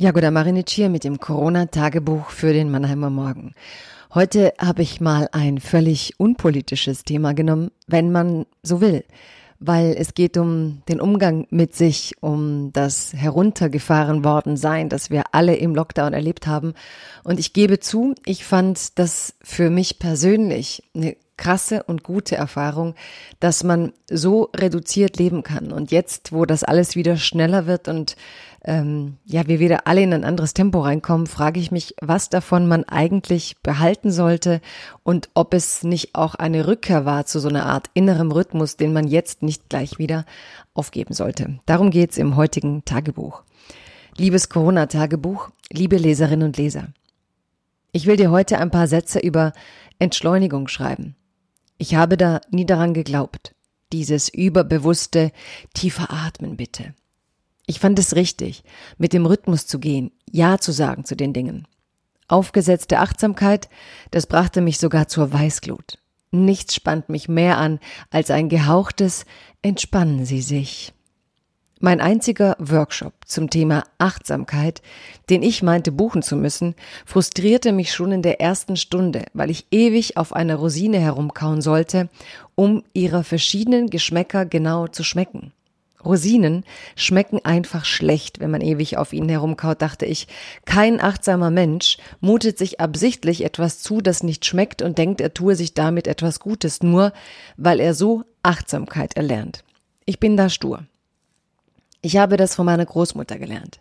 Jagoda 0.00 0.30
Marinic 0.30 0.70
hier 0.70 0.90
mit 0.90 1.02
dem 1.02 1.18
Corona-Tagebuch 1.18 2.30
für 2.30 2.52
den 2.52 2.70
Mannheimer 2.70 3.10
Morgen. 3.10 3.52
Heute 4.14 4.52
habe 4.56 4.82
ich 4.82 5.00
mal 5.00 5.28
ein 5.32 5.58
völlig 5.58 6.14
unpolitisches 6.18 7.02
Thema 7.02 7.34
genommen, 7.34 7.72
wenn 7.88 8.12
man 8.12 8.46
so 8.62 8.80
will, 8.80 9.02
weil 9.58 9.96
es 9.98 10.14
geht 10.14 10.36
um 10.36 10.82
den 10.88 11.00
Umgang 11.00 11.48
mit 11.50 11.74
sich, 11.74 12.14
um 12.20 12.72
das 12.72 13.12
heruntergefahren 13.12 14.22
worden 14.22 14.56
sein, 14.56 14.88
das 14.88 15.10
wir 15.10 15.24
alle 15.32 15.56
im 15.56 15.74
Lockdown 15.74 16.12
erlebt 16.12 16.46
haben. 16.46 16.74
Und 17.24 17.40
ich 17.40 17.52
gebe 17.52 17.80
zu, 17.80 18.14
ich 18.24 18.44
fand 18.44 19.00
das 19.00 19.34
für 19.42 19.68
mich 19.68 19.98
persönlich 19.98 20.84
eine 20.94 21.16
krasse 21.38 21.82
und 21.84 22.02
gute 22.02 22.36
Erfahrung, 22.36 22.94
dass 23.40 23.64
man 23.64 23.94
so 24.10 24.50
reduziert 24.54 25.16
leben 25.16 25.42
kann. 25.42 25.72
Und 25.72 25.90
jetzt, 25.90 26.32
wo 26.32 26.44
das 26.44 26.64
alles 26.64 26.94
wieder 26.96 27.16
schneller 27.16 27.66
wird 27.66 27.88
und 27.88 28.16
ähm, 28.64 29.16
ja, 29.24 29.46
wir 29.46 29.60
wieder 29.60 29.86
alle 29.86 30.02
in 30.02 30.12
ein 30.12 30.24
anderes 30.24 30.52
Tempo 30.52 30.80
reinkommen, 30.80 31.26
frage 31.26 31.60
ich 31.60 31.70
mich, 31.70 31.94
was 32.02 32.28
davon 32.28 32.66
man 32.66 32.84
eigentlich 32.84 33.56
behalten 33.62 34.10
sollte 34.10 34.60
und 35.04 35.30
ob 35.34 35.54
es 35.54 35.84
nicht 35.84 36.14
auch 36.14 36.34
eine 36.34 36.66
Rückkehr 36.66 37.04
war 37.06 37.24
zu 37.24 37.38
so 37.38 37.48
einer 37.48 37.66
Art 37.66 37.88
innerem 37.94 38.32
Rhythmus, 38.32 38.76
den 38.76 38.92
man 38.92 39.06
jetzt 39.06 39.42
nicht 39.42 39.70
gleich 39.70 39.98
wieder 39.98 40.26
aufgeben 40.74 41.14
sollte. 41.14 41.60
Darum 41.66 41.90
geht's 41.90 42.18
im 42.18 42.36
heutigen 42.36 42.84
Tagebuch. 42.84 43.42
Liebes 44.16 44.48
Corona-Tagebuch, 44.48 45.50
liebe 45.70 45.96
Leserinnen 45.96 46.48
und 46.48 46.56
Leser. 46.56 46.88
Ich 47.92 48.06
will 48.06 48.16
dir 48.16 48.30
heute 48.30 48.58
ein 48.58 48.70
paar 48.70 48.88
Sätze 48.88 49.20
über 49.20 49.52
Entschleunigung 49.98 50.68
schreiben. 50.68 51.14
Ich 51.78 51.94
habe 51.94 52.16
da 52.16 52.40
nie 52.50 52.66
daran 52.66 52.92
geglaubt. 52.92 53.54
Dieses 53.92 54.28
überbewusste, 54.28 55.32
tiefer 55.72 56.12
Atmen 56.12 56.56
bitte. 56.56 56.94
Ich 57.66 57.80
fand 57.80 57.98
es 57.98 58.16
richtig, 58.16 58.64
mit 58.98 59.12
dem 59.12 59.26
Rhythmus 59.26 59.66
zu 59.66 59.78
gehen, 59.78 60.10
Ja 60.30 60.58
zu 60.58 60.72
sagen 60.72 61.04
zu 61.04 61.16
den 61.16 61.32
Dingen. 61.32 61.66
Aufgesetzte 62.26 62.98
Achtsamkeit, 62.98 63.68
das 64.10 64.26
brachte 64.26 64.60
mich 64.60 64.78
sogar 64.78 65.08
zur 65.08 65.32
Weißglut. 65.32 65.98
Nichts 66.30 66.74
spannt 66.74 67.08
mich 67.08 67.28
mehr 67.28 67.56
an 67.56 67.78
als 68.10 68.30
ein 68.30 68.48
gehauchtes 68.48 69.24
Entspannen 69.62 70.26
Sie 70.26 70.42
sich. 70.42 70.92
Mein 71.80 72.00
einziger 72.00 72.56
Workshop 72.58 73.12
zum 73.24 73.50
Thema 73.50 73.84
Achtsamkeit, 73.98 74.82
den 75.30 75.44
ich 75.44 75.62
meinte 75.62 75.92
buchen 75.92 76.22
zu 76.22 76.34
müssen, 76.34 76.74
frustrierte 77.06 77.70
mich 77.70 77.92
schon 77.92 78.10
in 78.10 78.22
der 78.22 78.40
ersten 78.40 78.76
Stunde, 78.76 79.26
weil 79.32 79.48
ich 79.48 79.66
ewig 79.70 80.16
auf 80.16 80.32
einer 80.32 80.56
Rosine 80.56 80.98
herumkauen 80.98 81.62
sollte, 81.62 82.08
um 82.56 82.82
ihrer 82.94 83.22
verschiedenen 83.22 83.90
Geschmäcker 83.90 84.44
genau 84.44 84.88
zu 84.88 85.04
schmecken. 85.04 85.52
Rosinen 86.04 86.64
schmecken 86.96 87.44
einfach 87.44 87.84
schlecht, 87.84 88.40
wenn 88.40 88.50
man 88.50 88.60
ewig 88.60 88.96
auf 88.96 89.12
ihnen 89.12 89.28
herumkaut, 89.28 89.80
dachte 89.80 90.04
ich. 90.04 90.26
Kein 90.64 91.00
achtsamer 91.00 91.50
Mensch 91.50 91.98
mutet 92.20 92.58
sich 92.58 92.80
absichtlich 92.80 93.44
etwas 93.44 93.80
zu, 93.80 94.00
das 94.00 94.24
nicht 94.24 94.44
schmeckt 94.44 94.82
und 94.82 94.98
denkt, 94.98 95.20
er 95.20 95.32
tue 95.32 95.54
sich 95.54 95.74
damit 95.74 96.08
etwas 96.08 96.40
Gutes, 96.40 96.82
nur 96.82 97.12
weil 97.56 97.78
er 97.78 97.94
so 97.94 98.24
Achtsamkeit 98.42 99.16
erlernt. 99.16 99.62
Ich 100.06 100.18
bin 100.18 100.36
da 100.36 100.48
stur. 100.48 100.84
Ich 102.00 102.16
habe 102.16 102.36
das 102.36 102.54
von 102.54 102.66
meiner 102.66 102.86
Großmutter 102.86 103.38
gelernt. 103.38 103.80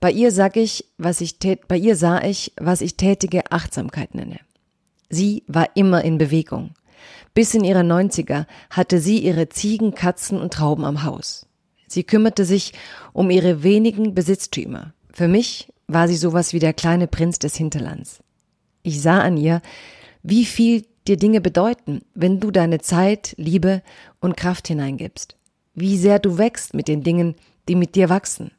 Bei 0.00 0.10
ihr 0.10 0.32
sag 0.32 0.56
ich, 0.56 0.86
was 0.98 1.20
ich 1.20 1.38
bei 1.68 1.76
ihr 1.76 1.96
sah 1.96 2.22
ich, 2.22 2.52
was 2.56 2.80
ich 2.80 2.96
tätige 2.96 3.50
Achtsamkeit 3.52 4.14
nenne. 4.14 4.40
Sie 5.08 5.44
war 5.46 5.68
immer 5.74 6.04
in 6.04 6.18
Bewegung. 6.18 6.70
Bis 7.34 7.54
in 7.54 7.64
ihre 7.64 7.84
Neunziger 7.84 8.46
hatte 8.70 8.98
sie 8.98 9.18
ihre 9.18 9.48
Ziegen, 9.48 9.94
Katzen 9.94 10.40
und 10.40 10.52
Trauben 10.52 10.84
am 10.84 11.04
Haus. 11.04 11.46
Sie 11.86 12.04
kümmerte 12.04 12.44
sich 12.44 12.72
um 13.12 13.30
ihre 13.30 13.62
wenigen 13.62 14.14
Besitztümer. 14.14 14.94
Für 15.12 15.28
mich 15.28 15.72
war 15.86 16.08
sie 16.08 16.16
sowas 16.16 16.52
wie 16.52 16.58
der 16.58 16.72
kleine 16.72 17.06
Prinz 17.06 17.38
des 17.38 17.56
Hinterlands. 17.56 18.20
Ich 18.82 19.00
sah 19.00 19.20
an 19.20 19.36
ihr, 19.36 19.60
wie 20.22 20.44
viel 20.44 20.86
dir 21.06 21.16
Dinge 21.16 21.40
bedeuten, 21.40 22.00
wenn 22.14 22.40
du 22.40 22.50
deine 22.50 22.80
Zeit, 22.80 23.34
Liebe 23.36 23.82
und 24.20 24.36
Kraft 24.36 24.68
hineingibst 24.68 25.36
wie 25.74 25.98
sehr 25.98 26.18
du 26.18 26.38
wächst 26.38 26.74
mit 26.74 26.88
den 26.88 27.02
Dingen, 27.02 27.34
die 27.68 27.74
mit 27.74 27.94
dir 27.94 28.08
wachsen 28.08 28.52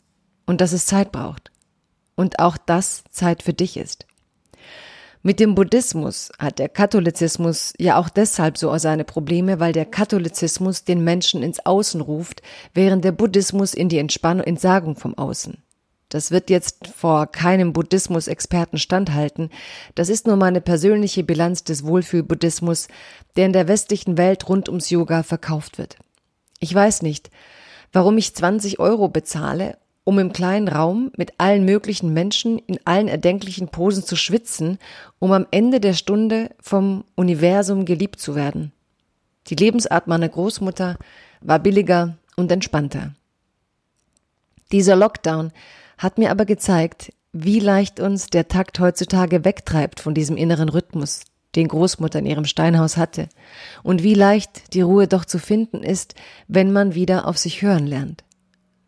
und 0.45 0.61
dass 0.61 0.73
es 0.73 0.85
Zeit 0.85 1.11
braucht 1.11 1.51
und 2.15 2.39
auch 2.39 2.57
das 2.57 3.03
Zeit 3.09 3.43
für 3.43 3.53
dich 3.53 3.77
ist. 3.77 4.05
Mit 5.21 5.39
dem 5.39 5.55
Buddhismus 5.55 6.31
hat 6.37 6.59
der 6.59 6.69
Katholizismus 6.69 7.73
ja 7.79 7.97
auch 7.97 8.09
deshalb 8.09 8.59
so 8.59 8.77
seine 8.77 9.03
Probleme, 9.03 9.59
weil 9.59 9.73
der 9.73 9.87
Katholizismus 9.87 10.83
den 10.83 11.03
Menschen 11.03 11.41
ins 11.41 11.65
Außen 11.65 11.99
ruft, 11.99 12.43
während 12.75 13.03
der 13.03 13.11
Buddhismus 13.11 13.73
in 13.73 13.89
die 13.89 13.97
Entspannung, 13.97 14.45
Entsagung 14.45 14.95
vom 14.95 15.17
Außen. 15.17 15.57
Das 16.09 16.29
wird 16.29 16.51
jetzt 16.51 16.87
vor 16.87 17.25
keinem 17.25 17.73
Buddhismus-Experten 17.73 18.77
standhalten. 18.77 19.49
Das 19.95 20.09
ist 20.09 20.27
nur 20.27 20.35
meine 20.35 20.61
persönliche 20.61 21.23
Bilanz 21.23 21.63
des 21.63 21.83
Wohlfühl-Buddhismus, 21.83 22.87
der 23.35 23.47
in 23.47 23.53
der 23.53 23.67
westlichen 23.67 24.19
Welt 24.19 24.47
rund 24.47 24.69
ums 24.69 24.91
Yoga 24.91 25.23
verkauft 25.23 25.79
wird. 25.79 25.97
Ich 26.59 26.73
weiß 26.73 27.01
nicht, 27.01 27.29
warum 27.91 28.17
ich 28.17 28.35
20 28.35 28.79
Euro 28.79 29.07
bezahle, 29.07 29.77
um 30.03 30.19
im 30.19 30.31
kleinen 30.31 30.67
Raum 30.67 31.11
mit 31.17 31.33
allen 31.39 31.66
möglichen 31.66 32.13
Menschen 32.13 32.59
in 32.59 32.79
allen 32.85 33.07
erdenklichen 33.07 33.69
Posen 33.69 34.03
zu 34.03 34.16
schwitzen, 34.16 34.77
um 35.19 35.31
am 35.31 35.47
Ende 35.51 35.79
der 35.79 35.93
Stunde 35.93 36.51
vom 36.61 37.03
Universum 37.16 37.85
geliebt 37.85 38.19
zu 38.19 38.35
werden. 38.35 38.71
Die 39.47 39.55
Lebensart 39.55 40.07
meiner 40.07 40.29
Großmutter 40.29 40.97
war 41.41 41.59
billiger 41.59 42.17
und 42.35 42.51
entspannter. 42.51 43.13
Dieser 44.72 44.95
Lockdown 44.95 45.51
hat 45.97 46.17
mir 46.17 46.31
aber 46.31 46.45
gezeigt, 46.45 47.13
wie 47.31 47.59
leicht 47.59 47.99
uns 47.99 48.27
der 48.27 48.47
Takt 48.47 48.79
heutzutage 48.79 49.43
wegtreibt 49.43 49.99
von 49.99 50.13
diesem 50.13 50.37
inneren 50.37 50.69
Rhythmus, 50.69 51.22
den 51.55 51.67
Großmutter 51.67 52.19
in 52.19 52.25
ihrem 52.25 52.45
Steinhaus 52.45 52.97
hatte, 52.97 53.29
und 53.83 54.03
wie 54.03 54.13
leicht 54.13 54.73
die 54.73 54.81
Ruhe 54.81 55.07
doch 55.07 55.25
zu 55.25 55.39
finden 55.39 55.83
ist, 55.83 56.16
wenn 56.47 56.71
man 56.71 56.95
wieder 56.95 57.27
auf 57.27 57.38
sich 57.38 57.61
hören 57.61 57.88
lernt. 57.88 58.23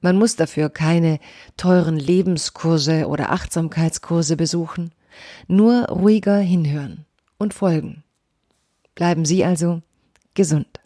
Man 0.01 0.17
muss 0.17 0.35
dafür 0.35 0.69
keine 0.69 1.19
teuren 1.57 1.97
Lebenskurse 1.97 3.07
oder 3.07 3.31
Achtsamkeitskurse 3.31 4.38
besuchen, 4.38 4.91
nur 5.47 5.85
ruhiger 5.88 6.38
hinhören 6.38 7.05
und 7.38 7.53
folgen. 7.53 8.03
Bleiben 8.95 9.25
Sie 9.25 9.44
also 9.44 9.81
gesund. 10.34 10.79